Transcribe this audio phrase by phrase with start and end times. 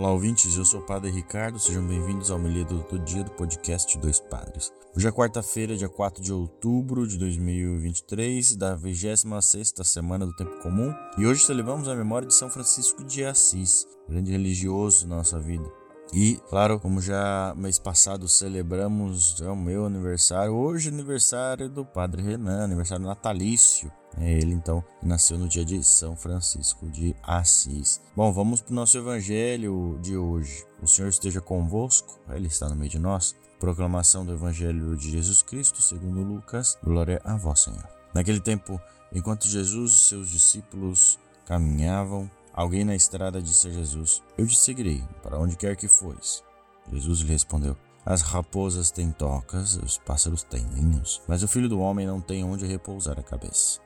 [0.00, 0.56] Olá, ouvintes.
[0.56, 1.58] Eu sou o Padre Ricardo.
[1.58, 4.72] Sejam bem-vindos ao Melido do Dia do podcast Dois Padres.
[4.96, 9.26] Hoje é quarta-feira, dia 4 de outubro de 2023, da 26
[9.84, 14.32] semana do Tempo Comum, e hoje celebramos a memória de São Francisco de Assis, grande
[14.32, 15.70] religioso na nossa vida.
[16.12, 21.84] E, claro, como já mês passado celebramos é o meu aniversário, hoje é aniversário do
[21.84, 23.92] Padre Renan, aniversário natalício.
[24.18, 28.00] É ele então nasceu no dia de São Francisco de Assis.
[28.16, 30.64] Bom, vamos para o nosso evangelho de hoje.
[30.82, 33.36] O Senhor esteja convosco, ele está no meio de nós.
[33.60, 36.78] Proclamação do Evangelho de Jesus Cristo, segundo Lucas.
[36.82, 37.86] Glória a vós, Senhor.
[38.14, 38.80] Naquele tempo,
[39.12, 45.02] enquanto Jesus e seus discípulos caminhavam, alguém na estrada disse a Jesus: Eu te seguirei,
[45.22, 46.42] para onde quer que fores.
[46.92, 51.80] Jesus lhe respondeu: As raposas têm tocas, os pássaros têm ninhos, mas o filho do
[51.80, 53.80] homem não tem onde repousar a cabeça.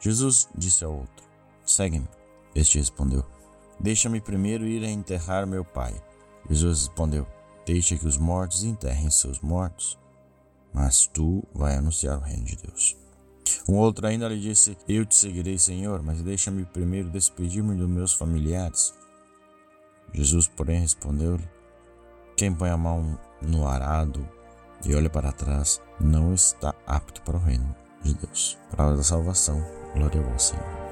[0.00, 1.24] Jesus disse ao outro:
[1.64, 2.08] Segue-me.
[2.54, 3.24] Este respondeu:
[3.78, 5.94] Deixa-me primeiro ir a enterrar meu pai.
[6.48, 7.26] Jesus respondeu:
[7.66, 9.98] Deixa que os mortos enterrem seus mortos,
[10.72, 12.96] mas tu vai anunciar o reino de Deus.
[13.68, 18.12] Um outro ainda lhe disse: Eu te seguirei, Senhor, mas deixa-me primeiro despedir-me dos meus
[18.12, 18.94] familiares.
[20.12, 21.48] Jesus, porém, respondeu-lhe:
[22.36, 24.26] Quem põe a mão no arado
[24.84, 28.58] e olha para trás não está apto para o reino de Deus.
[28.70, 29.64] Palavra da salvação.
[29.94, 30.85] Glória a vós, Senhor.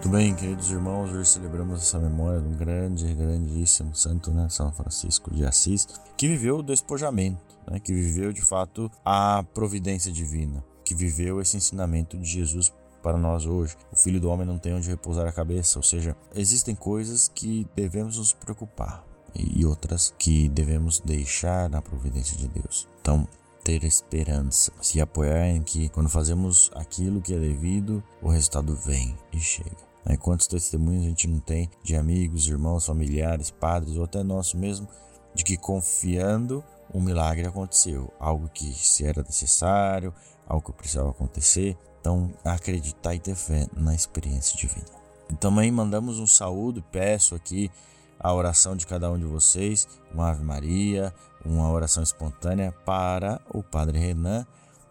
[0.00, 4.72] Muito bem, queridos irmãos, hoje celebramos essa memória de um grande, grandíssimo santo, né, São
[4.72, 7.38] Francisco de Assis, que viveu o despojamento,
[7.70, 13.18] né, que viveu de fato a providência divina, que viveu esse ensinamento de Jesus para
[13.18, 13.76] nós hoje.
[13.92, 17.68] O filho do homem não tem onde repousar a cabeça, ou seja, existem coisas que
[17.76, 19.04] devemos nos preocupar
[19.34, 22.88] e outras que devemos deixar na providência de Deus.
[23.02, 23.28] Então,
[23.62, 29.14] ter esperança, se apoiar em que quando fazemos aquilo que é devido, o resultado vem
[29.30, 29.89] e chega.
[30.04, 30.16] Né?
[30.16, 34.88] Quantos testemunhos a gente não tem de amigos, irmãos, familiares, padres ou até nosso mesmo,
[35.34, 40.12] de que confiando um milagre aconteceu, algo que se era necessário,
[40.46, 41.76] algo que precisava acontecer.
[42.00, 44.86] Então, acreditar e ter fé na experiência divina.
[45.28, 47.70] E também mandamos um saúdo, peço aqui
[48.18, 53.62] a oração de cada um de vocês, uma Ave Maria, uma oração espontânea para o
[53.62, 54.46] Padre Renan,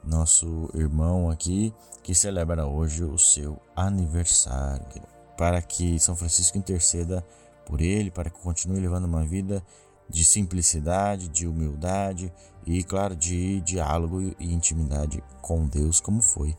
[0.10, 5.04] nosso irmão aqui, que celebra hoje o seu aniversário.
[5.38, 7.26] Para que São Francisco interceda
[7.66, 9.64] por ele, para que continue levando uma vida
[10.10, 12.34] de simplicidade, de humildade
[12.66, 16.58] e, claro, de diálogo e intimidade com Deus, como foi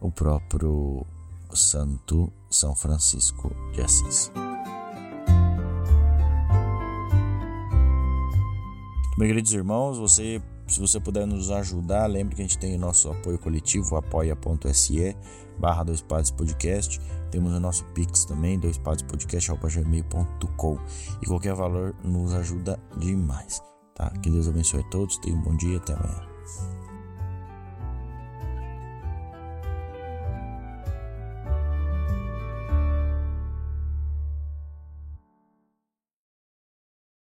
[0.00, 1.04] o próprio
[1.52, 4.30] Santo São Francisco de Assis.
[9.18, 10.40] Meus queridos irmãos, você,
[10.72, 15.16] se você puder nos ajudar, lembre que a gente tem o nosso apoio coletivo, apoia.se
[15.58, 17.00] barra dois padres podcast.
[17.30, 20.78] Temos o nosso Pix também, dois padres podcast.gmail.com
[21.22, 23.62] e qualquer valor nos ajuda demais.
[23.94, 24.10] Tá?
[24.22, 26.81] Que Deus abençoe a todos, tenham um bom dia, até amanhã.